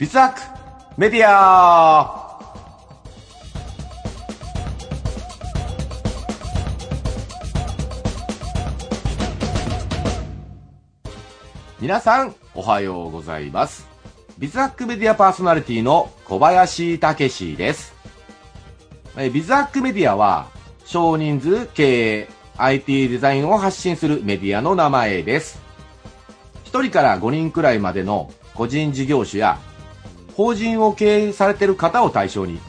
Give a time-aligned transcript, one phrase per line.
[0.00, 0.40] ビズアック
[0.96, 2.40] メディア
[11.78, 13.86] 皆さん、おはようございます。
[14.38, 17.92] ビズアックメディアパーソナリティの小林武史です。
[19.18, 20.48] えビズアックメディアは、
[20.86, 25.60] 少人数経営、IT デザインを発信するメディアの名前です。
[26.72, 29.58] 1人から5人くらいまでの個人事業主や、
[30.36, 32.60] 法人を経営されている方を対象に、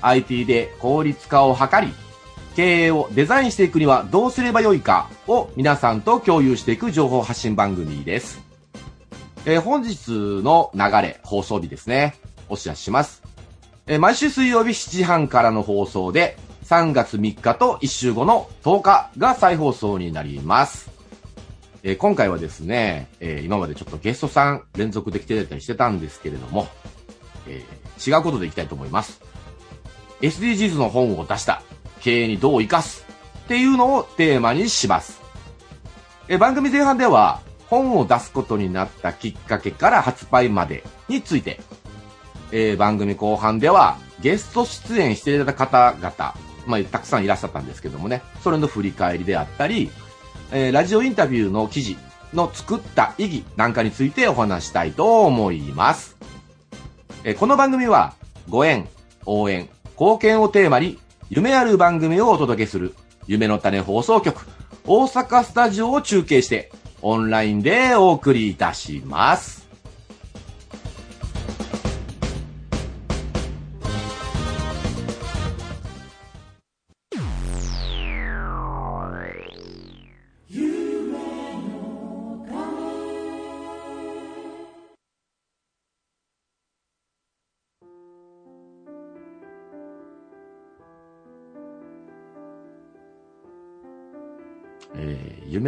[0.00, 1.92] IT で効率化を図り、
[2.54, 8.42] 経営をデザインしていくにはどうすればよいかを皆さんと共有していく情報発信番組です。
[9.44, 12.14] えー本日の流れ、放送日ですね。
[12.48, 13.22] お知らせします。
[13.86, 20.90] えー毎週水曜日7時半からの放送で、3月3日と1週後の10日が再放送になります。
[21.82, 26.68] えー今回はですね、えー今までちょっとゲストさん連続で来てたりしてたんですけれども、
[27.46, 29.20] えー違うことでいきたいと思います。
[30.22, 31.62] SDGs の本を出した
[32.00, 33.06] 経営にどう生かす
[33.44, 35.20] っていうのをテーマにします。
[36.28, 41.60] え番組前半では本を出すことになったきっかけから発売までについて、
[42.50, 46.34] えー番組後半ではゲスト出演していただいた方々、
[46.66, 49.90] まあ、たくさんいらっしゃったんですけどもね、それの振り返りであったり、
[50.50, 51.96] えーラジオインタビューの記事
[52.32, 56.21] の作った意義なんかについてお話したいと思います。
[57.24, 58.14] えこの番組は、
[58.48, 58.88] ご縁、
[59.26, 60.98] 応援、貢献をテーマに、
[61.30, 62.94] 夢ある番組をお届けする、
[63.28, 64.44] 夢の種放送局、
[64.84, 69.61] 大阪スタジオを中継して、オンラインでお送りいたします。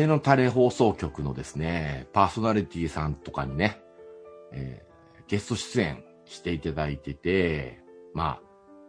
[0.05, 3.81] えー夢の種放送局のですね、パーソナリティさんとかにね、
[4.53, 4.95] えー
[5.27, 7.81] ゲスト出演していただいてて、
[8.13, 8.41] まあ、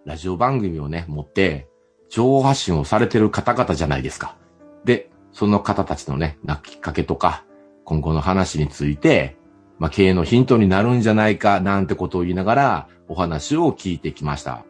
[0.03, 1.69] ラジオ番組をね、持って、
[2.09, 4.35] 情報発信をされてる方々じゃないですか。
[4.83, 7.45] で、その方たちのね、なきっかけとか、
[7.85, 9.37] 今後の話について、
[9.79, 14.65] まあ、経営のヒントになるんじゃないか、なんてことを言いながら、お話を聞いてきました。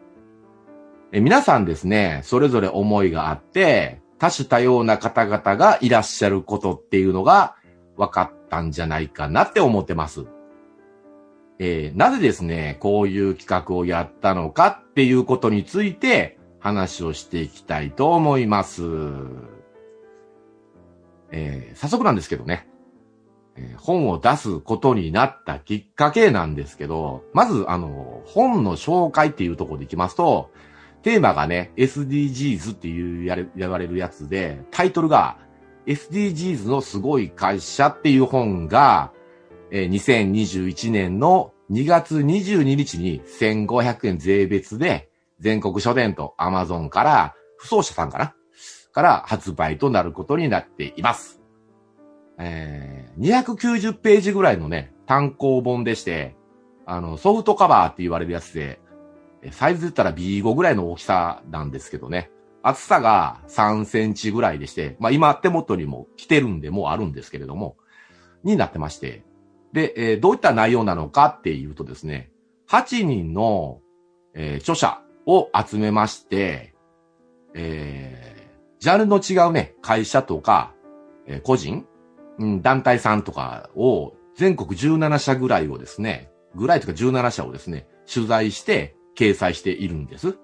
[1.10, 7.56] え皆さんですね、それぞれ思いがあって、多種多様な方々がいらっしゃることっていうのが
[7.96, 10.26] 分かったんじゃないかなって思ってます。
[11.58, 18.82] えーなぜですね、こういう企画をやったのかっていうことについて話をしていきたいと思います。
[21.30, 22.68] えー早速なんですけどね、
[23.56, 30.50] えー本を出すことになったきっかけなんですけど、まず、あの、本の紹介っていうところでいきますと、
[31.06, 35.38] テーマがね、SDGs っていうやれ、言われるやつで、タイトルが
[35.86, 39.12] SDGs のすごい会社っていう本が、
[39.70, 45.08] えー2021年の2月22日に1500円税別で
[45.38, 48.34] 全国書店と Amazon から、不走者さんかな
[48.90, 51.40] から発売となることになっています。
[52.36, 56.34] えー290ページぐらいのね、単行本でして、
[56.84, 58.80] あの、ソフトカバーって言われるやつで、
[59.52, 62.30] サイズで言ったら B5 ぐらいの大きさなんですけどね。
[62.62, 67.76] 厚さが3センチぐらいでして、まあ今手元にも来てるんでもうあるんですけれども、
[68.42, 69.24] になってまして。
[69.72, 72.30] で、えーどういった内容なのかっていうとですね、
[72.68, 73.80] 8人の、
[74.34, 76.74] えー著者を集めまして、
[77.54, 78.36] えー
[78.78, 80.74] ジャンルの違うね、会社とか、
[81.26, 81.86] えー個人、
[82.38, 90.38] うん、団体さんとかを全国17社ぐらいをですね、ぐらいとか17社をですね、取材して掲載しているんです。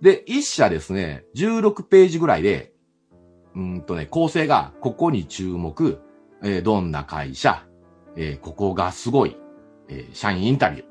[0.00, 2.72] で、1社ですね、16ページぐらいで、
[3.54, 6.00] うんとね、構成が、ここに注目、
[6.42, 7.64] えーどんな会社、
[8.16, 9.36] えーここがすごい、
[9.88, 10.84] えー社員インタビュー、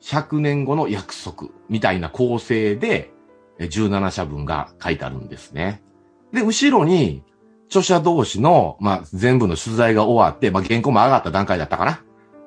[0.00, 3.10] 100年後の約束、みたいな構成で、
[3.58, 5.82] えー17社分が書いてあるんですね。
[6.32, 7.22] で、後ろに、
[7.68, 12.02] 著者同士の、まあ、全部の取材が終わって、まあ、原稿も上がった段階だったかな。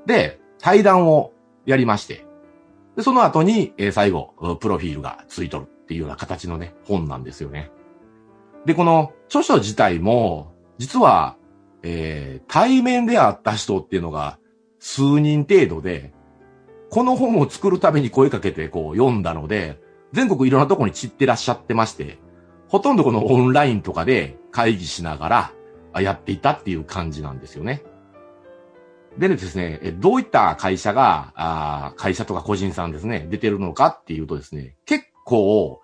[0.06, 1.34] で、対談を
[1.66, 2.27] やりまして、
[2.98, 7.72] で、その後に、えー最後、プロフィールがついとるっていうような形のね、本なんですよね。
[8.66, 11.38] で、この著書自体も、実は、
[11.84, 14.40] えー対面で会った人っていうのが
[14.80, 16.12] 数人程度で、
[16.90, 19.80] この本を作るために声かけてこう読んだので、
[20.12, 22.18] 全国いろんなとこに散ってらっしゃってまして、
[22.68, 25.52] ほとんどこのオンラインとかで会議しなが
[25.94, 27.84] らやっていたっていう感じなんですよね。
[29.18, 35.82] でですね、どういった会社が、あ会社とか個人さんですね、出てるのかっていうとですね、結構、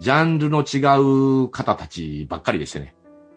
[0.00, 0.78] ジャンルの違
[1.44, 2.94] う方たちばっかりでしてね、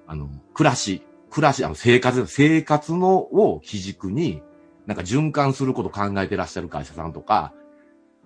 [0.08, 4.42] あの、暮らし、暮らし、あの、生活、生活のを基軸に、
[4.88, 7.54] なんか循環すること考えてらっしゃる会社さんとか、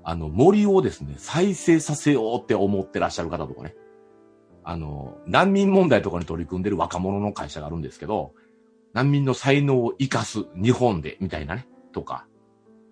[0.04, 3.76] あの、森をですね、再生させようって思ってらっしゃる方とかね、
[4.64, 8.34] あの、難民問題とかに取り組んでる若者の会社があるんですけど、
[8.94, 12.26] 難民の才能を生かす日本で、みたいなね、とか。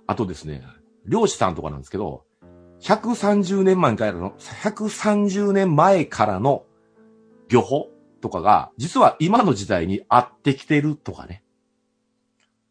[0.05, 0.63] あとですね、
[1.05, 2.23] 漁師さんとかなんですけど、
[2.81, 6.65] 130年前からの、130年前からの
[7.49, 7.89] 漁法
[8.21, 11.43] とかが、実は今の時代に合ってきてるとかね。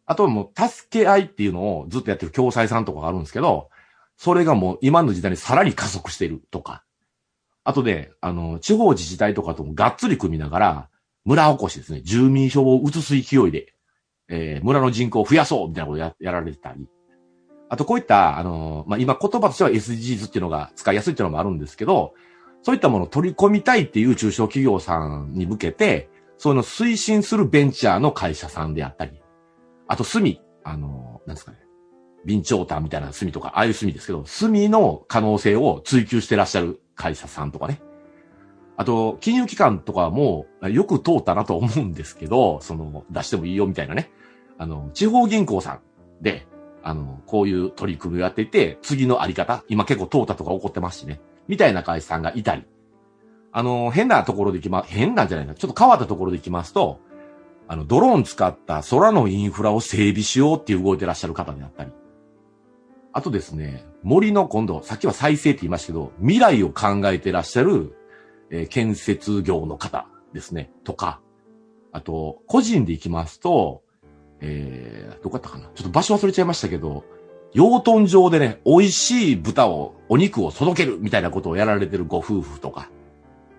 [0.07, 3.71] あとはもう、助け合いっていうのをずっとやってる共済さんとかがあるんですけど、
[4.17, 6.85] それがもう今の時代にさらに加速してるとか。
[7.65, 10.89] あとで、あの、地方自治体とかともがっつり組みながら、
[11.27, 13.75] 村おこしですね、住民票を移す勢いで、
[14.29, 16.89] えー、村の人口を増やそうみたいなことをややられてたり。
[17.69, 22.15] あとこういった、あのまあ、今言葉としては SDGs っていうのが使いやすいっていうのもあるんですけど、
[22.63, 26.09] そういったものを取り込みたいっていう中小企業さんに向けて、
[26.39, 29.21] そういうのを推進するベンチャーの会社さんであったり、
[29.89, 30.23] あと炭、
[30.63, 31.59] あのなんですかね、
[32.25, 37.81] 備長炭みたいな炭とか、ああいう炭ですけど、炭の可能性を追求してらっしゃる会社さんとかね。
[38.77, 44.11] あと、金融機関とかもよく通ったなと思うんですけど、その、出してもいいよみたいなね。
[44.59, 45.81] あの、地方銀行さん
[46.23, 46.47] で、
[46.83, 51.21] あの、こういう取り組みをやっていて、次のあり方、今結構通ったとか起こってますしね。
[51.49, 52.65] みたいな会社さんがいたり。
[53.53, 55.55] あの、変なところで行きま、変なんじゃないな。
[55.55, 57.01] ちょっと変わったところで行きますと、
[57.69, 61.91] あの、ドローン使った空のインフラを整備しようっていう動いてらっしゃる方であったり。
[63.13, 67.96] あとですね、森の今度、さっきは再生って言いましたけど、未来を考えてらっしゃる
[68.51, 71.21] えー、建設業の方ですね、とか、
[71.93, 73.83] あと、個人で行きますと、
[74.41, 75.71] えー、どこやったかな。
[75.75, 77.05] ちょっと場所忘れちゃいましたけど、
[77.53, 82.91] 養豚場でね、美味しい豚を、お肉を届けるみたいなことをやられてるご夫婦とか、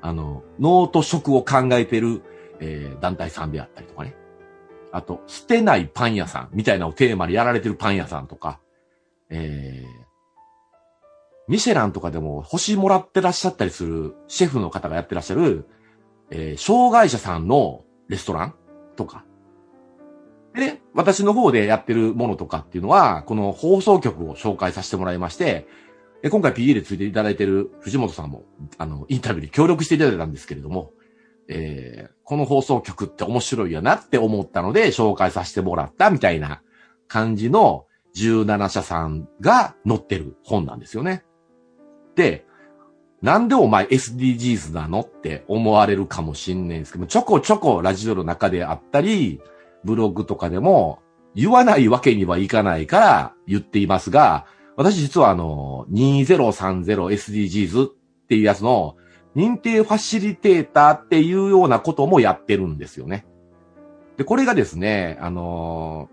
[0.02, 2.22] あの、脳と食を考えてる、
[2.60, 4.16] えー、団体さんであったりとかね。
[4.92, 8.60] あと、捨てないパン屋さんみたいなをテーマにやられてるパン屋さんとか、
[9.30, 10.07] えー、
[11.48, 15.68] ミシェランとかでも星もらってらっしゃったりするシェフの方がやってらっしゃる、
[16.30, 18.56] えー、障害者さんのレストラン
[18.96, 19.24] とか。
[20.54, 25.68] でね、私の方でやってるものとかっていうのは、この放送局を紹介させてもらいまして、
[26.32, 28.44] 今回 PA でついていただいてる藤本さんも、
[28.78, 30.94] あの、インタビューに協力していただいたんですけれども、
[31.48, 36.62] えー、この放送局って面白いよなって思ったので紹介させてもらったみたいな
[37.08, 37.86] 感じの
[38.16, 41.24] 17社さんが載ってる本なんですよね。、
[43.22, 49.42] なんでお前 SDGs なのって思われるかもしんないんですけど、ちょこちょこラジオの中であったり、
[49.84, 51.00] ブログとかでも
[51.34, 57.92] 言わないわけにはいかないから言っていますが、私実はあの、2030SDGs っ
[58.28, 58.96] ていうやつの
[59.36, 63.26] 認定ファシリテーターっていうようなこともやってるんですよね。
[64.18, 66.10] で、これがですね、あの、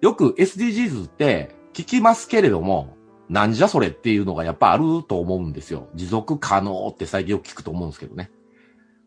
[0.00, 2.96] よく SDGs って聞きますけれども、
[3.32, 5.88] なんじゃそれっていうのがやっぱあると思うんですよ。
[5.94, 8.30] 持続可能って最近よく聞くと思うんですけどね。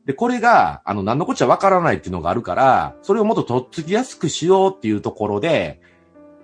[0.07, 5.80] で、これが、あの、何のこっちゃわからないっていうのがあるから、それをもっととっつきやすくしようっていうところで、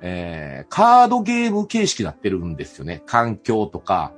[0.02, 3.02] えー、カードゲーム形式になってるんですよね。
[3.08, 4.14] 環境とか、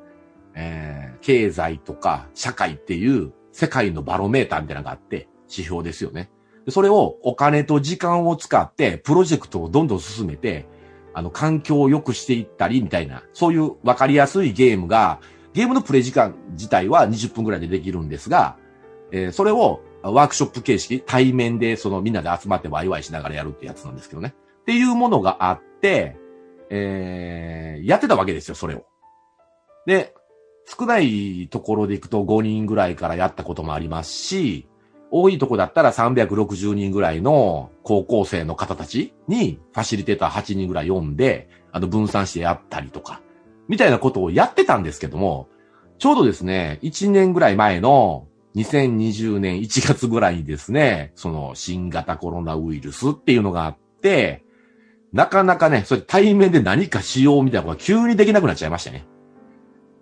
[0.56, 6.30] えー、経済とか、社会っていう世界のバロメーターみたいなのがあって、指標ですよね。
[6.70, 10.68] それをお金と時間を使って、プロジェクトをどんどん進めて、
[11.14, 15.20] あの、環境を良くしていったり、みたいな、そういう分かりやすいゲームが、
[15.54, 18.58] ゲームのプレイ時間自体は20分くらいでできるんですが、
[19.12, 24.34] えー、それをワークショップ形式、対面でそのみんなで集まってワイワイしながらやるってやつなんですけどね。
[24.62, 26.18] っていうものがあって、
[26.70, 28.86] えー、やってたわけですよ、それを。
[29.86, 30.14] で、
[30.66, 34.68] 少ないところで行くと5人ぐらいからやったこともありますし、
[35.16, 43.22] 多いとこだったら360人ぐらいの高校生の方たちにファシリテーター8人ぐらい読んで、あの分散してやったりとか、
[43.68, 45.50] みたいなことをやってたんですけども、
[46.00, 54.44] ちょうどですね、1年ぐらい前の2020年1月ぐらいにですね、その新型コロナウイルスっていうのがあって、
[55.12, 59.06] なかなかね、それ対面で何かしようみたいなことが急にできなくなっちゃいましたね。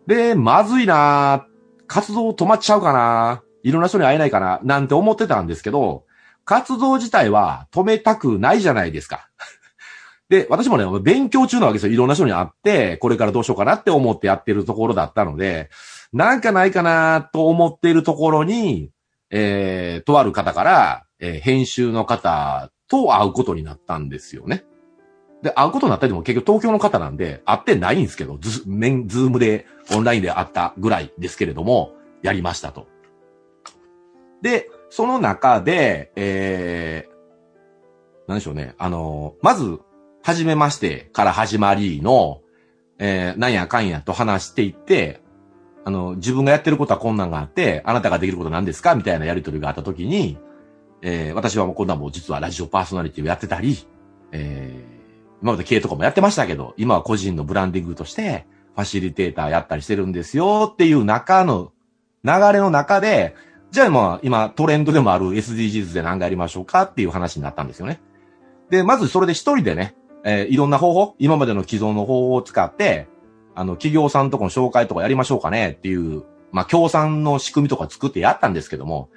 [0.07, 1.45] で、まずいな
[1.85, 6.05] 活動止まっちゃうかないろんな人に会えないかな、なんて思ってたんですけど、
[6.45, 9.29] 活動自体は止めたくないじゃないですか。
[10.29, 11.93] で、私もね、勉強中なわけですよ。
[11.93, 15.69] いろんな人に会って、これからどうしようかなって思ってやってるところだったので、
[16.13, 18.91] なんかないかなと思っているところに、
[19.29, 24.65] えー、とある方から、えー、編集の方と会うことになったんですよね。
[25.41, 32.90] で、会うことになったりでも結局東京の方なんで、会ってないんですけど、ズ、メン、ズームでオンラインで会ったぐらいですけれども、やりましたと。
[34.41, 38.75] で、その中で、えー、なんでしょうね。
[38.77, 39.79] あのまず、
[40.23, 42.41] はじめましてから始まりの、
[42.99, 45.21] えー、なんやかんやと話していって、
[45.83, 48.93] あの、自分がやってることはこんなんがあって、あなたができることは何ですか？
[48.93, 50.37] みたいなやりとりがあったときに、
[51.01, 53.87] えー、私はもうこんなもう実はラジオパーソナリティをやってたり、
[54.31, 58.45] えー、今まで経営とかもやってましたけど、今は個人のブランディングとして、
[58.75, 61.71] ファシリテーターやったりしてるんですよっていう中の、
[62.23, 63.33] 流れの中で、
[63.71, 68.01] じゃあまあ今トレンドでもある SDGs で何かやりましょうかっていう話になったんですよね。
[68.69, 73.07] で、まずそれで一人でね、えー、いろんな方法、今までの既存の方法を使って、
[73.55, 79.09] あの、企業さんとこの紹介とかやりましょうかねっていう、まあ、協賛の仕組みとか作ってやったんですけども、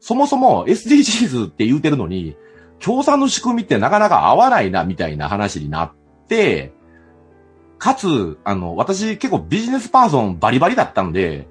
[0.00, 2.36] そもそも SDGs って言うてるのに、
[2.78, 5.92] 協賛の仕組みってなかなか合わないな、みたいな話になっ
[6.28, 6.72] て、
[7.78, 11.48] かつ、あの、私結構ビジネスパーソンバリバリだったんで、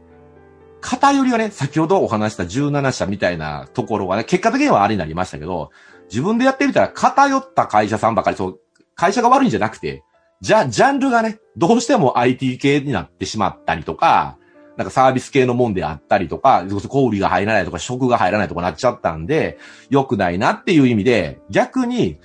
[0.81, 5.71] 偏りがね、先ほどお話した17社みたいなところがね、結果的にはあれになりましたけど、
[6.09, 8.59] 自分でやってみたら偏った会社さんばかり、そう、
[8.95, 10.03] 会社が悪いんじゃなくて、
[10.41, 14.38] じゃ、ジャンルがね、どうしても IT 系になってしまったりとか、
[14.77, 19.57] なんかサービス系のもんであったりとか、小売が入らないとか、食が入らないとかなっちゃったんで、
[19.89, 22.17] 良くないなっていう意味で、逆に、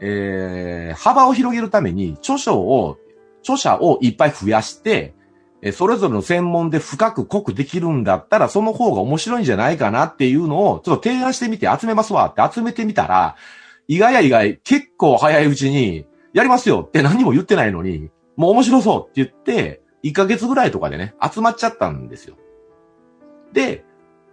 [0.00, 2.98] えー、幅を広げるために、著書を、
[3.40, 5.14] 著者をいっぱい増やして、
[5.62, 13.36] えそれぞれの専門で深く濃くできるんだったら、その方が面白いんじゃないかなっていうのを、ちょっと提案してみて集めますわって集めてみたら、
[13.86, 22.36] 意外や意外、結構早いうちに、やりますよって何も言ってないのに、もう面白そうって言って、1ヶ月ぐらいとかでね、集まっちゃったんですよ。
[23.52, 23.84] で、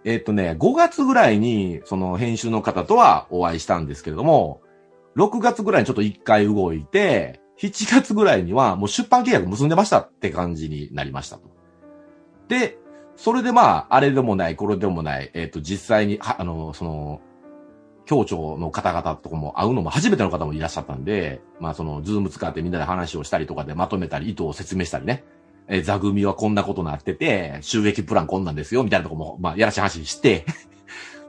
[0.04, 4.62] えっ、とね、5月ぐらいに、その編集の方とはお会いしたんですけれども、
[5.16, 11.50] 6月ぐらいにちょっと1回動いて、7月ぐらいにはもう出版契約結んでましたって感じになりましたと。
[12.48, 12.78] で、
[13.16, 17.20] それでまあ、あれでもない、これでもない、えっ、ー、と、実際に、あの、その、
[18.06, 25.22] 共著の方々とかも会うのも初めての方もいらっしゃったんで、まあそのズーム使ってみんなで話をしたりとかでまとめたり、意図を説明したりね。
[25.68, 30.44] えー、座組はこんなことになってて、収益プランこんなんですよ、みたいなとこも、まあやらしい話して、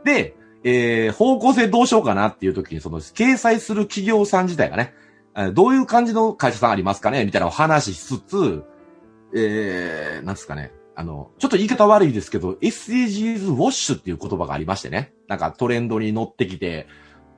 [0.04, 4.96] で、えー、方向性どうしようかなっていう時に、その、掲載する企業さん自体がね、
[5.54, 7.26] どういう感じの会社さんありますかね？
[7.26, 8.64] みたいなお話しつつ、
[9.34, 10.72] えー、なんですかね？
[10.94, 15.14] あの、ちょっと言い方悪いですけど、SDGs ウォッシュっていう言葉がありましてね。
[15.28, 16.88] なんかトレンドに乗ってきて、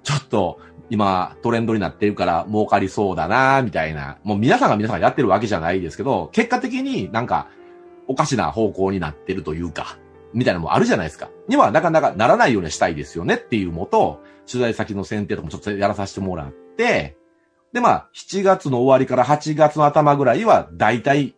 [0.01, 0.59] ちょっと
[0.89, 4.17] 今トレンドになってるから儲かりそうだなみたいな。
[4.23, 7.47] もう皆さんが皆さんがやってるわけじゃないですけど、結果的になんか
[8.07, 9.97] おかしな方向になってるというか、
[10.33, 11.29] みたいなのもあるじゃないですか。
[11.47, 14.19] にはなかなかならないようにしたいですよねっていうもと、
[14.51, 17.17] 取材先の選定とかもちょっとやらさせてもらって、
[17.73, 21.35] でまあ、7月の終わりから8月の頭ぐらいは、だいたい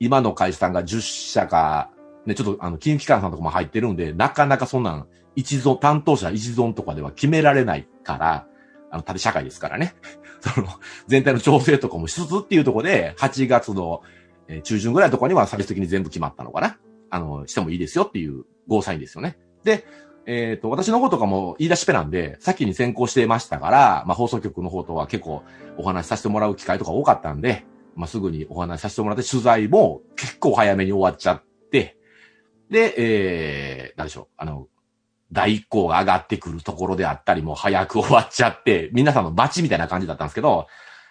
[0.00, 1.90] 今の会社さんが10社か、
[2.26, 8.46] ね、ちょっとあの、金融機関さんとかも入ってるんで、なかなかそんなん、一存、担当者一存とかでは決められないから、
[8.90, 9.94] あの、縦社会ですからね。
[10.42, 10.66] その、
[11.06, 14.02] 全体の調整とかもしつつっていうところで、8月の、
[14.64, 16.76] 中旬ぐらいのところには最終的に全部決まったのかな。
[17.08, 19.38] あの、してもいいですよっていうゴーサインですよね。
[19.62, 19.84] で、
[20.26, 25.42] えっ、ー、と、私の方とかも言い出しっぺなんで、先に先行してましたから、まあ、放送局の方とは結構
[25.76, 27.64] お話しさせてもらう機会とか多かったんで、
[27.96, 31.98] まあ、すぐにお話しさせてもらって、取材も結構早めに終わっちゃって、
[32.70, 34.68] で、えー、なんでしょう、あの、
[35.32, 40.66] 第一項が上がってくるところであったりも早く終わっちゃって、皆さんのバチみたいな感じだったんですけど、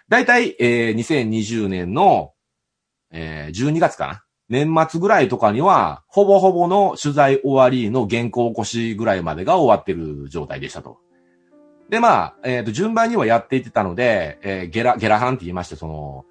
[0.09, 2.33] だいたい、えー、2020年の、
[3.11, 10.99] えー、12月かな年末ぐらいとかには、ほぼほぼの取材終わりの原稿起こしぐらいまでが終わってる状態でしたと。
[11.89, 16.25] で、まあ、えっ、ー、と、順番にはやっていってたので、えー、ゲラ、ゲラハンって言いまして、その、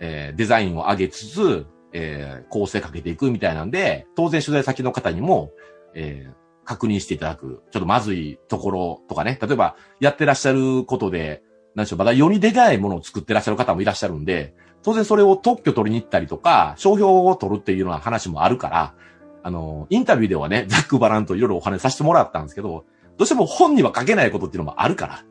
[0.00, 5.52] えー、デザインを上げつつ、えー、構成かけていくみたいなんで、当然取材先の方にも、
[5.94, 6.34] えー、
[6.64, 11.44] 確認していただく、ちょっとまずいところとかね、例えば、やってらっしゃることで、
[11.76, 18.94] 何でしょう、まだ世に出ないものを作ってらっしゃる方もいらっしゃるんで、当然それを特許取りに行ったりとか、商標を取るっていうような話もあるから、
[19.42, 22.84] あの、インタビューではね、ザックバランといろいろお話させてもらったんですけど、
[23.16, 25.24] どうしても本には書けないことっていうのもあるから、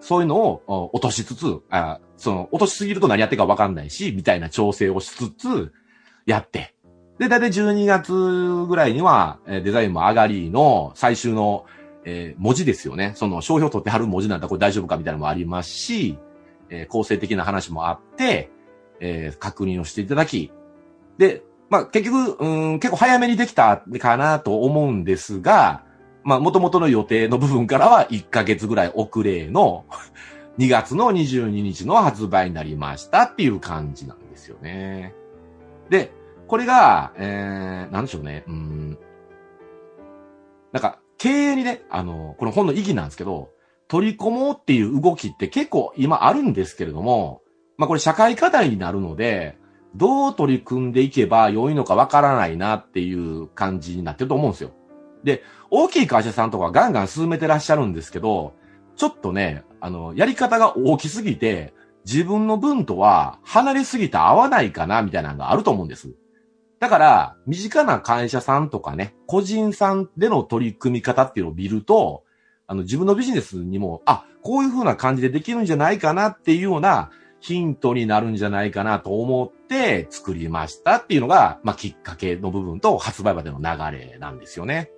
[0.00, 5.72] そういうのを落としつつ、あその、落としすぎると何やってるかわかんないし、みたいな調整をしつつ、
[6.26, 6.74] やって。
[7.18, 8.12] で、だいたい12月
[8.66, 11.66] ぐらいには、デザインも上がりの最終の、
[12.04, 13.12] えー、文字ですよね。
[13.14, 16.18] その商標取ってはる文字なんだこれ大丈夫かみたいなのもありますし、
[16.70, 18.50] えー、構成的な話もあって、
[19.00, 20.52] えー、確認をしていただき、
[21.18, 25.84] で、まあ、結局、うん、結構早めにできたかなと思うんですが、
[26.24, 29.84] まあ、元々の予定の部分からは1ヶ月ぐらい遅れの
[30.58, 35.14] 2月の22日の発売になりましたっていう感じなんですよね。
[35.88, 36.12] で、
[36.48, 38.98] これが、えー、なんでしょうね、うん。
[40.72, 43.50] なんか、経営にね、あの、この本の意義なんですけど、
[43.88, 47.42] 取り込もうっていう動きって結構今あるんですけれども、
[47.80, 49.56] まあこれ社会課題になるので、
[49.94, 54.72] どう取り組んでいけば良いのかわからないなっていう感じになってると思うんですよ。
[55.24, 58.52] で、大きい会社さんとかガンガン進めてらっしゃるんですけど、
[58.96, 61.72] ちょっとね、あの、やり方が大きすぎて、
[62.04, 66.14] 自分の分とは離れすぎて合わないかな、みたいなのがあると思うんです。
[66.80, 72.24] だから、身近な会社さんとかね、個人さんでの取り組み方っていうのを見ると、
[72.66, 84.90] あの、自分のビジネスにも、あ、こういう風な感じでできるんじゃないかなっていうようなヒントになるんじゃないかなと思って作りましたっていうのが、まあ、きっかけの部分と発売までの流れなんですよね。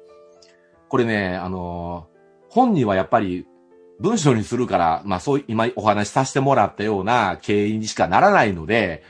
[0.88, 2.08] これね、あの、
[2.48, 3.46] 本にはやっぱり
[4.00, 9.04] 文章にするから、まあそう、今お話しさせてもらったような経緯にしかならないので、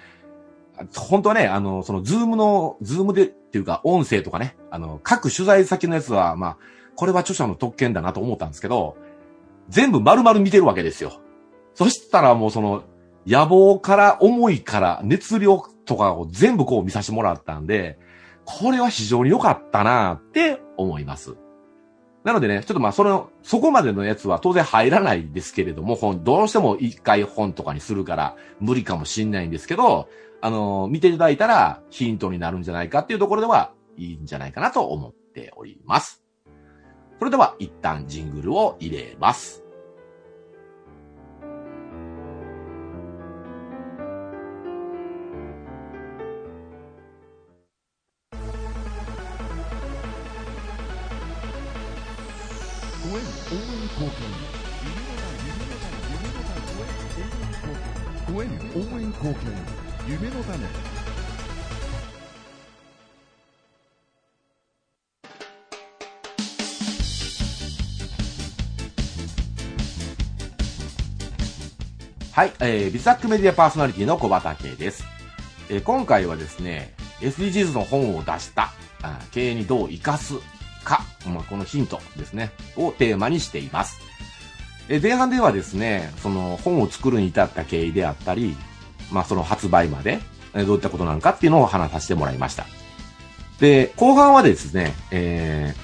[0.94, 6.56] 本当はね、あの、そのズームの、ズームでっていうか音声とかね、あの、各取材先のやつは、まあ、
[6.94, 8.96] これは著者の特権だなと思ったんですけど、
[9.68, 11.20] 全部丸々見てるわけですよ。
[11.74, 12.84] そしたらもうその、
[13.26, 17.98] 野望から思いから熱量とかを全部こう見させてもらったんで、
[18.44, 21.36] これは非常に良かったなって思います。
[22.24, 30.08] なのでね、ちょっとまあ、その、そこまでのやつは当然入らないですけれども、本、どうしても一回本とかにするから無理かもしんないんですけど、
[30.40, 36.22] あの、見ていただいたらヒントになるんじゃないかっていうところではいいんじゃないかなと思っております。
[37.18, 39.61] それでは一旦ジングルを入れます。
[58.34, 59.40] 応援貢献
[60.08, 60.66] 夢の種
[72.32, 75.04] はい、えー、ビザックメディアパーソナリティの小畑です。
[75.68, 78.72] えー、今回はですね、SDGs の本を出した
[79.32, 80.34] 経営にどう活かす
[80.84, 84.00] か、まあ、このヒントですね、をテーマにしています。
[84.88, 88.56] え、前半ではですね、その本を作るに至った経緯であったり、
[89.10, 90.20] まあその発売まで、
[90.54, 92.66] どういったことなのかっていうのを話させてもらいました。
[93.60, 95.74] で、後半はですね、え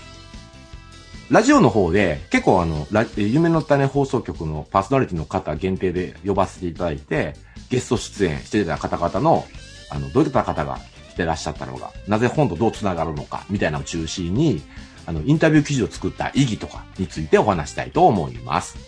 [1.31, 7.35] ー、ラジオの方で結構あの、夢の種放送局のパーソナリティの方限定で呼ばせていただいて、
[7.71, 9.47] ゲスト出演してた方々の、
[9.91, 10.81] あの、どういった方が
[11.19, 14.63] てらっしゃったのか、なぜ本とどう繋がるのか、みたいなのを中心に、
[15.05, 18.79] あの、インタビュー記事を作った意義とかについてお話したいと思います。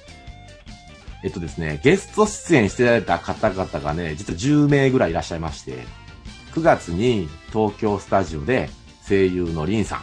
[1.23, 5.85] えっとですね、ゲスト出演してられた方々がね、実は10名ぐらいいらっしゃいまして、
[6.55, 8.71] 9月に東京スタジオで
[9.07, 10.03] 声優のリンさん、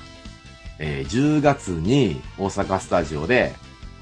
[0.80, 3.54] えー、10月に大阪スタジオで、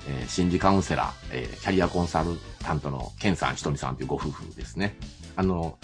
[0.07, 4.97] えー、心理カウンセラー、えー、キャリアコンサルタントのケンさん、ひとみさんというご夫婦ですね。
[5.35, 5.77] あの、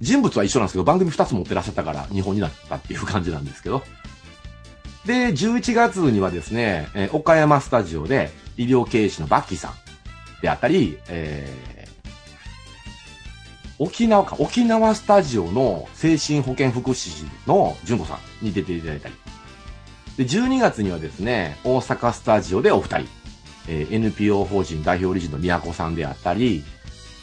[0.00, 3.82] 人物は一緒なんですけど、番組2つ持ってらっしゃったから日本になったっていう感じなんですけど。
[5.06, 9.72] で、11月にはですね、えー、岡山スタジオで医療経営士のバッキーさん、
[10.40, 19.14] であったり、えー、沖縄か、沖縄スタジオの精神保健福祉士の純子さんに出ていただいたり、
[20.16, 23.08] で、12月にはですね、大阪スタジオでお二人、
[23.68, 26.64] えー、NPO 法人代表理事の宮子さんであったり、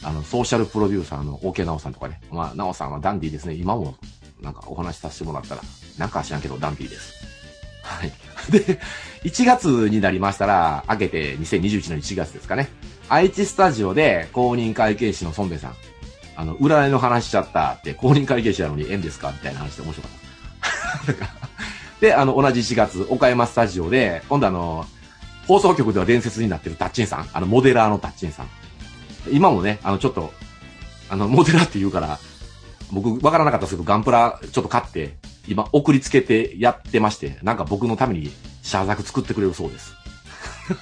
[0.06, 2.20] あの、ソーシャルプロデューサーの OK 直さんとかね。
[2.32, 3.56] まあ、直さんはダンディーですね。
[3.56, 3.96] 今も、
[4.42, 5.62] なんかお話しさせてもらったら、
[5.98, 7.14] なんか知らんけどダンディーです。
[7.84, 8.12] はい。
[8.52, 8.80] で、
[9.24, 12.70] 1月になりましたら、明けて2021の1月ですかね。
[13.10, 15.76] 愛知スタジオで公認会計士の孫兵さん。
[16.36, 19.32] あの、占いの話しちゃったって、公認会計士なのに縁ですか？
[19.32, 21.46] みたいな話で面白かった。
[22.02, 24.86] で、あの、同じ4月、岡山スタジオで、今度あの、
[25.48, 27.30] 放送局では伝説になってるタッチンさん。
[27.32, 28.50] あの、モデラーのタッチンさん。
[29.32, 30.34] 今もね、あの、ちょっと、
[31.10, 32.20] あの、モデラって言うから、
[32.92, 35.16] 僕、わからなかったですけど、ガンプラちょっと買って、
[35.48, 38.32] 今、送りつけてやってまして、なんか僕のために、
[38.64, 39.94] シャーザク作ってくれるそうです。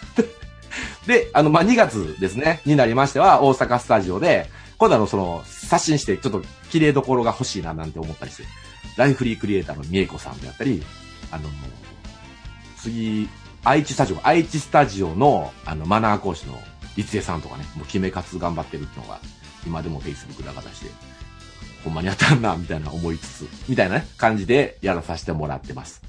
[1.08, 8.44] で、あの、まあ、2月ですね、になりましては、大阪スタジオで、今度あの、その、刷新して、ちょっと、綺麗どころが欲しいな、なんて思ったりして、
[8.96, 10.84] ライフリークリエイターのみえこさんであったり、
[11.32, 11.50] あの、
[12.78, 13.30] 次、
[13.64, 16.60] 愛知スタジオ、愛知スタジオの、あの、マナー講師の、
[16.96, 19.20] 立江さんとかね、もう決め活頑張ってるってのが、
[19.66, 20.90] 今でも Facebook で形で、
[21.84, 26.02] ほんまにやったんな、みたいな思いつつ、みたいなね、感じでやらさせてもらってます。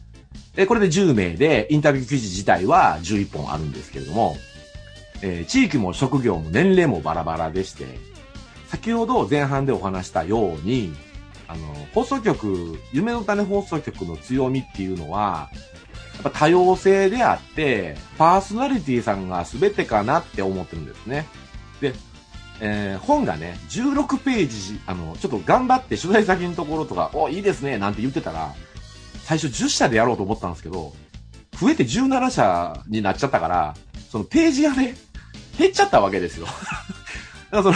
[0.55, 4.37] で、これで10名で、インタビュー記事自体は11本あるんですけれども、
[5.23, 7.87] えー、地域も職業も年齢もバラバラでして、
[8.69, 10.93] 先ほど前半でお話したように、
[11.49, 15.51] あの、放送局、夢の種放送局の強みっていうのは、
[16.21, 21.27] っぱ多様性であって、パーソナリティさんが全てかなって思ってるんですね。
[21.81, 21.95] で、
[22.61, 28.55] えー、本がね、16ページ、あの、ちょっと頑張って取材先のところとか、お、いいですね、なんて言ってたら、
[29.25, 30.93] 最初10社でやろうと思ったんですけど、
[31.59, 33.75] 増えて17社になっちゃったから、
[34.11, 34.95] そのページがね、
[35.59, 36.47] 減っちゃったわけですよ。
[37.51, 37.75] だからその、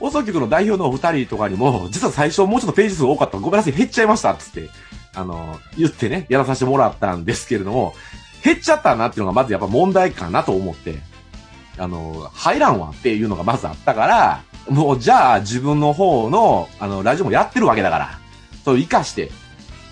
[0.00, 4.68] 放送局の代表のお二人とかにも、実は最初もうちょっとページ数多かったごめんなさい、減っちゃいました、つって、
[5.14, 7.94] あの、言ってね、やらさせてもらったんですけれども、
[8.42, 10.98] 減っちゃったなっていうのがまずやっぱ問題かなと思って、
[11.78, 18.18] あの、入らんわっていうのがまずあったから、もうじゃあ自分の方の、あの、ラジオもやってるわけだから、
[18.64, 19.30] それを活かして、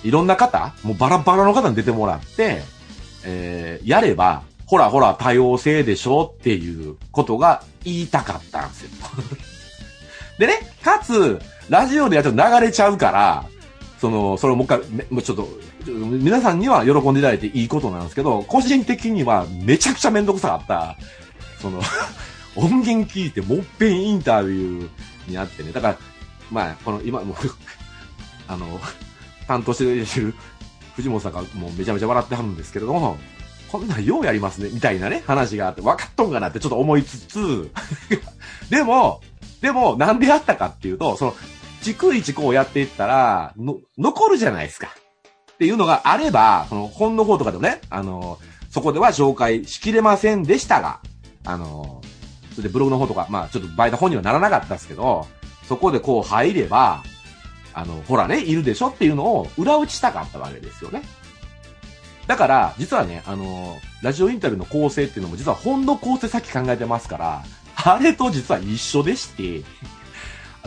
[0.03, 2.63] いろんな方、もうバラバラの方に出てもらって、
[3.25, 8.91] えー、やれば、ほらほら多様性でしょっていうことが言いたかったんですよ。
[10.39, 13.45] でね、かつ、ラジオでやっと流れちゃうから、
[14.01, 14.79] その、それをもう一回、
[15.11, 15.47] もうちょっと、
[15.87, 20.97] 皆さんには喜んでいただいていいことなんですけど、個人的にはめちゃくちゃめんどくさかった、
[21.61, 21.83] その
[22.57, 25.99] 音源聞いてもっぺんインタビューにあってね、だから、
[26.51, 27.37] まあ、この今、もう
[28.49, 28.67] あの、
[29.47, 30.35] 担当してる
[30.97, 33.19] 藤本さんがもうめちゃめちゃ笑ってはるんですけれども、
[33.71, 37.71] こんなんようやりますね、みたいなね、話があって、分かっとんかなってちょっと思いつつ、
[38.71, 39.21] でも、
[39.61, 41.37] でも、なんでやったかっていうと、その、
[41.83, 44.89] 逐一こうやっていったら、の、残るじゃないですか。
[45.53, 48.39] っていうのがあれば、その本の方とかでもね、あの、
[48.71, 51.01] そこでは紹介しきれませんでしたが、
[51.45, 52.01] あの、
[52.53, 55.27] それでブログの方とか、まあちょっとバイト本にはならなかったですけど、
[55.69, 57.03] そこでこう入れば、
[57.75, 61.03] あの、ほらね、いるでしょっていうのを裏打ちしたかったわけですよね。
[62.27, 67.45] だから、実はね、あの、ラジオインタビューの構成っていうのも実は本の構成さっき考えてますから、
[67.77, 69.63] あれと実は一緒でして、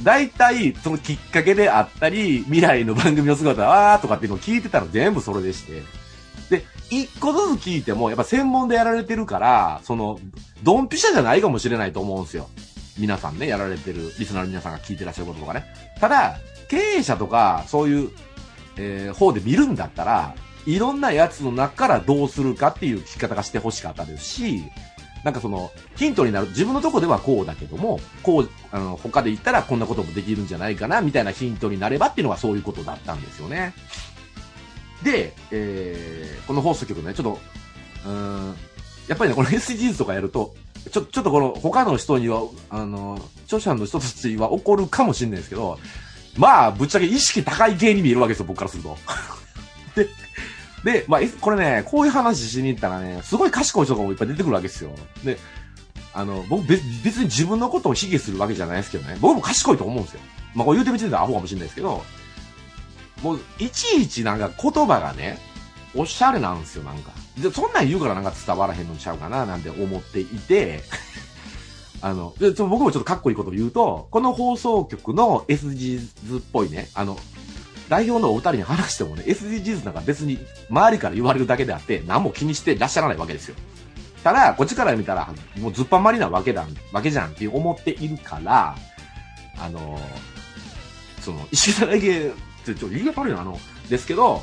[0.02, 5.84] 大体、そのきっかけであったり、未来の番組の姿は、とかっていうのを聞いてたら全部それでして。
[6.50, 10.20] で、一個ずつ聞いても、やっぱ専門でやられてるから、その、
[10.64, 12.50] ドンピシャじゃないかもしれないと思うんですよ。
[12.98, 15.66] 皆さんね、やられてる、リスナーの皆さんが聞いてらっしゃることとかね。
[16.00, 18.12] ただ、経営者とか、そういう、
[18.78, 24.64] えー、方で見るんだったら、いろんなやつの中からどうするかっていう聞き方がしてほしかったですし、
[25.24, 33.74] なんかその、ヒントになる、自分のとこではこうだけども、こう、あの、他で言ったらこんなこともできるんじゃないかな、みたいなヒントになればっていうのがそういうことだったんですよね。
[35.04, 37.40] で、えー、この放送局ね、ちょっと、
[38.06, 38.56] うん、
[39.08, 40.54] やっぱりね、この SDGs とかやると、
[40.92, 45.80] ちょ、ちょっとこの他の人には、あの、著者の人たちは怒るかもしれないですけど、
[46.38, 48.98] まあ、ぶっちゃけ意識高い系に見えるわけですよ、僕からすると。
[49.96, 50.10] で、
[50.84, 54.92] で、まあ、これね、こういう話しに行ったらね、すごい賢い人がいっぱい出てくるわけですよ。
[55.24, 55.38] で、
[56.14, 60.22] あの、僕別別に自分のことを卑下するわけじゃないですけどね、僕も賢いと思うんですよ。
[60.54, 62.04] まあ、こう言うてみてたらアホかもしれないですけど、
[63.22, 65.40] もう、いちいちなんか言葉がね、
[65.96, 67.12] おしゃれなんですよ、なんか。
[67.38, 70.84] で、そんなん言うからなんか伝わらへんのちゃうかな、なんて思っていて、
[72.02, 77.18] あの、で僕もちょっとかっこいいことを言うと、この放送局の SGs っぽいね、あの、
[77.90, 83.56] 代表のお二人に話してもね、SDGs なんか別に周りから言われるだけであって、何も気にしてらっしゃらないわけですよ。
[84.24, 88.76] ただ、こっちから見たら、もうずっぱまりなわけだ、わけじゃんって思っているから、
[89.60, 90.00] あの
[91.22, 92.32] その、石田だけ、
[92.66, 94.42] ちょ、ちょ、言い方悪いな、あの、ですけど、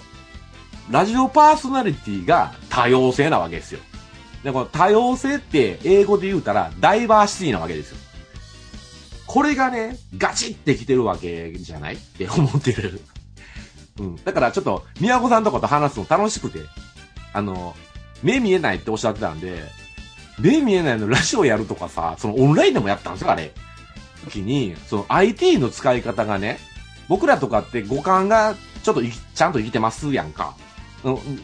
[0.90, 3.80] ラジオパーソナリティが多様性なわけですよ。
[4.44, 7.98] で、この多様性って英語で言うたらダイバーシティなわけですよ。
[9.26, 11.94] これがね、ガチってきてるわけじゃない？
[11.94, 13.00] って思ってる。
[14.00, 14.24] うん。
[14.24, 16.60] だからちょっと、宮子さんとかと話すの楽しくて、
[17.32, 17.76] あの、
[18.22, 19.62] 目見えないっておっしゃってたんで、
[20.38, 23.52] 目見えないのラジオやるとかさ、そのオンラインでもやったんですよ、あれ。
[24.24, 26.58] 時に、その IT の使い方がね、
[27.08, 30.54] 僕らとかって五感がちょっとちゃんと生きてますやんか。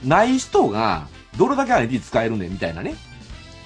[0.04, 2.94] ない人が、どれだけ IT 使えるねみたいなね。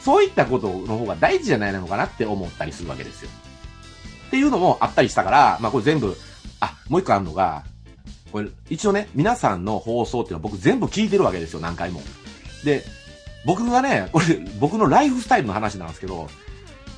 [0.01, 3.31] そういったことの方が大事じゃないのかなって思ったりするわけですよ。
[4.29, 6.17] っていうのもあったりしたから、まあこれ全部、
[6.61, 7.65] あ、もう一個あるのが、
[8.33, 12.03] これ、一応ね、皆さんの放送っていうのは僕全部聞いてるわけですよ、何回も。
[12.65, 12.85] で、
[13.45, 16.29] 僕がね、 これ、僕のライフスタイルの話なんですけど、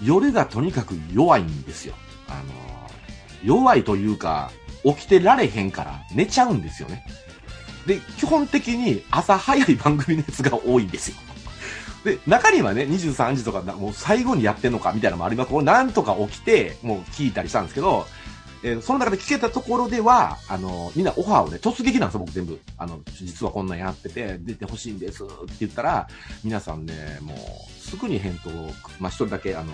[0.02, 1.94] 夜がとにかく弱いんですよ。
[2.28, 2.62] あの
[3.44, 4.50] 弱いというか、
[4.84, 7.04] 起きてられへんから寝ちゃうんですよね。
[7.86, 11.16] で、基本的に朝早い番組のやつが多いんですよ。
[12.04, 15.50] で、中にはね、23時とか、もう最後にやってんのかみたいなのもあります。
[15.50, 18.06] これなんとか起きて、もう聞いたりしたんですけど、
[18.64, 22.60] えー、その中で聞けたところでは、あの、みんなオファーをね、突撃なんですよ、僕全部。
[22.78, 26.08] あの、実はこんなんやってて、出てほしいんですって言ったら、
[26.44, 27.38] 皆さんね、もう、
[27.80, 28.70] すぐに返答を、
[29.00, 29.72] まあ、一人だけ、あの、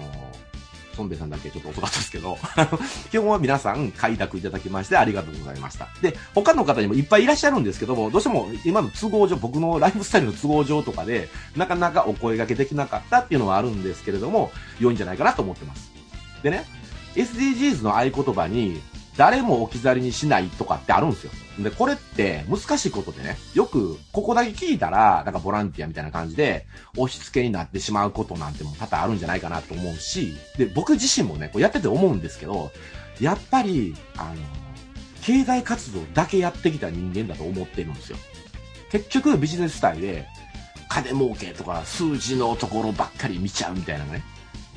[0.99, 2.37] ソンベさんだけちょっと遅かったですけど、
[3.13, 5.87] 基本は皆さん開拓いただきましてありがとうございました。
[6.03, 15.93] で、他の方にもいっぱいいらっしゃるんですけども、どうしても今の都合上、僕のライフスタイルの都合上とかで、なかなかお声掛けできなかったっていうのはあるんですけれども、良いんじゃないかなと思ってます。
[16.43, 16.65] でね、
[17.15, 18.81] SDGs の合言葉に、
[19.17, 21.33] 誰も置き去りにしないとかってあるんですよ。
[21.59, 26.67] で、これって難しいことでね、よくここだけ聞いたら、なんかボランティアみたいな感じで
[26.97, 32.71] 押し付けになってしまうことなんても多々あるんじゃないかなと思うし、で、僕自身もね、こうやってて思うんですけど、
[33.21, 34.35] やっぱり、あの、
[35.23, 38.19] 経済活動だけやってきた人間だと思ってるんですよ。
[38.93, 40.29] 結局ビジネススタイルで、
[40.89, 44.23] 金儲けとか数字のところばっかり見ちゃうみたいなね。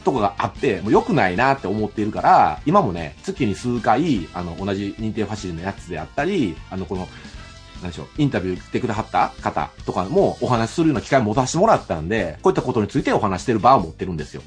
[0.04, 7.08] とかがあって、もう良くないなって思っているから、今もね、月に数回、あの、同じ認定ファシリのやつであったり、あの、この、
[7.82, 14.42] 何でしょう、インタビュー来てくださった方とかもお話しするような機会を持たせてもらったんで、こういったことについてお話してる場を持ってるんですよ。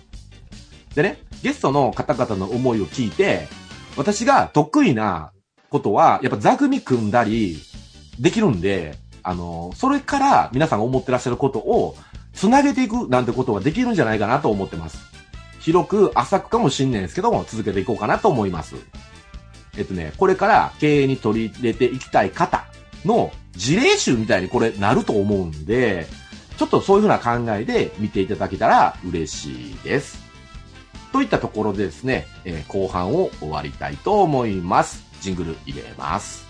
[0.95, 3.49] でね、ゲストの方々の思いを聞いて、
[3.97, 5.33] 私が得意な
[5.71, 7.61] ことは、やっぱ座組組んだり、
[8.19, 11.97] できるんで、あの、それから皆さんが思ってらっしゃることを、
[12.33, 15.14] つなげていくなんてことができるんじゃないかなと思ってます。
[15.65, 18.77] 広く浅くかもしんないんですけども、続けていこうかなと思います。
[19.79, 22.67] えっとね、これから経営に取り入れていきたい方
[23.07, 26.07] の事例集みたいにこれなると思うんで、
[26.59, 30.23] ちょっとそういうふうな考えで見ていただけたら嬉しいです。
[31.13, 35.03] といったところでですね、えー、後半を終わりたいと思います。
[35.23, 36.45] ジングル入れます。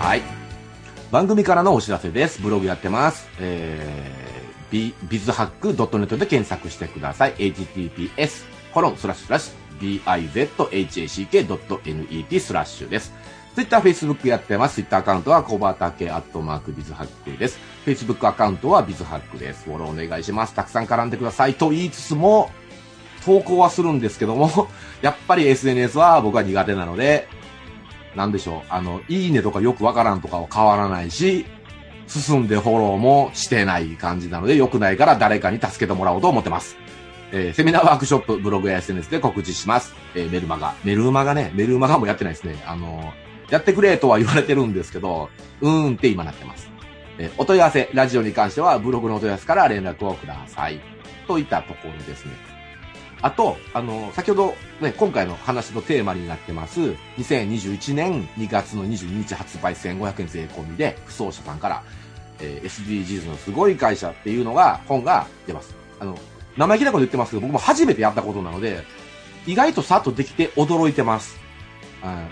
[0.00, 0.22] はい
[1.10, 2.40] 番組からのお知らせです。
[2.40, 3.28] ブログやってます。
[3.40, 7.34] えー、ビ、ビズハック .net で検索してください。
[7.34, 9.40] https コロンスラッシュスラ
[13.56, 14.00] ッシュ bizhack.net スラッシュです。
[14.10, 14.74] Twitter、Facebook やってます。
[14.76, 17.58] Twitter アカウントは小畑アットマークビズハックです。
[17.84, 19.64] Facebook アカウントはビズハックです。
[19.64, 20.54] フォローお願いします。
[20.54, 22.50] たくさん絡んでくださいと言いつつも、
[23.24, 24.68] 投稿はするんですけども、
[25.02, 27.28] やっぱり SNS は僕は苦手なので、
[28.16, 31.46] なんでしょう、あの、いいねとかよくわからんとかは変わらないし、
[32.06, 36.76] 進んでフォローもしてない感じなので、良くないから誰かに助けてもらおうと思ってます。
[37.32, 39.94] えー、セミナーワークショップ、ブログや SNS で告知します。
[40.16, 40.74] えー、メルマガ。
[40.82, 42.60] メルマガね、メルマガもやってないですね。
[42.66, 45.28] あのー、やってくれとは言われてるんですけど、
[45.60, 46.70] うーんって今なってます。
[47.18, 50.80] え、お問い合わせ、ラジオに関してはブログのお問い合わせから連絡をください。
[51.26, 52.32] といったところですね。
[53.22, 56.80] あと、あの、先ほどね、今回の話のテーマになってます、
[57.18, 61.82] 2021年2月の22日発売1500円税込みで、不走者さんから、
[62.40, 65.74] えー、SDGs のすごい会社っていうのが、本が出ます。
[65.98, 66.18] あの、
[66.56, 68.82] 生意気なこと言ってますけど、僕も初めてやったことなので、
[69.46, 71.38] 意外とさっとできて驚いてます。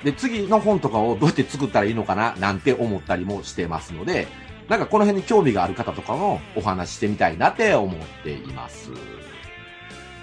[0.05, 4.27] で、次の本とかをどうやって作ったらいいのかな、なんて思ったりもしてますので、
[4.69, 8.91] なんかこの辺に興味がある方とかもお話ししてみたいなって思っています。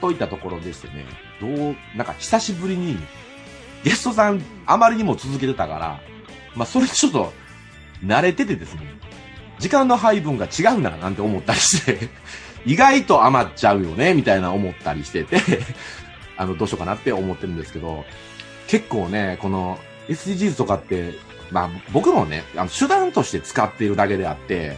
[0.02, 1.06] といったところでしてね、
[1.42, 2.98] どう、なんか久しぶりに、
[3.84, 6.02] ゲストさんあまりにも続けてたから、
[6.56, 7.34] まあそれちょっと
[8.04, 8.82] 慣れててですね、
[9.60, 12.10] 時間の配分が違うんだななんて思ったりして
[12.66, 15.40] 意外と余っちゃうよね、みたいな思ったりしてて
[16.38, 18.06] あの、どうしようかなって思ってるんですけど、
[18.68, 21.14] 結構ね、この SDGs とかって、
[21.52, 24.78] まあ僕もね、あの手段として使っているだけであって、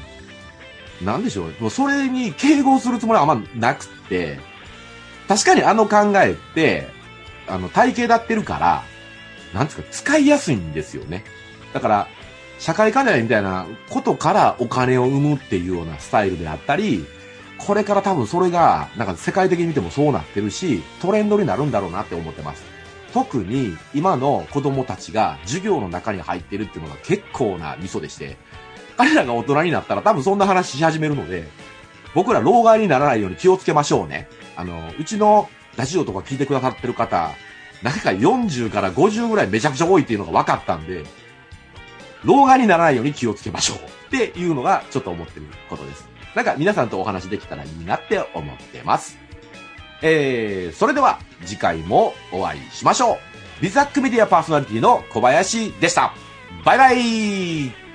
[1.01, 4.39] なんでしょう、もうそれに敬語するつもりはあんまなくって、
[5.27, 6.87] 確かにあの考えって、
[7.47, 8.83] あの、体系立ってるから、
[9.53, 11.23] なんですか、使いやすいんですよね。
[11.73, 12.07] だから、
[12.59, 17.05] 社会課題みたいなことからお金を生むっていうようなスタイルであったり、
[17.57, 22.63] これから多分それが、なんか世界的に見てもそうなってるし、トレンドになるんだろうなって思ってます。
[23.17, 28.37] 特に今の子供たちが授業の中に入ってるっていうのが結構なミソでして、
[28.95, 31.47] 彼らが大人になったら多分そんな話し始めるので、
[32.13, 34.29] 僕ら老害にならないように気をつけましょうね。
[34.55, 37.31] あの、うちのラジオとか聞いてくださってる方、
[37.81, 41.03] なぜか40から50ぐらいめちゃくちゃ多いっていうのが分かったんで、
[42.23, 46.07] 老害にならないように気をつけましょうっていうのがちょっと思ってることです。
[46.35, 49.26] なんか皆さんとお話できたらいいなって思ってます。
[50.01, 53.17] えー、それでは次回もお会いしましょう。
[53.61, 56.13] ビザックメディアパーソナリティの小林でした。
[56.63, 57.86] バイバイ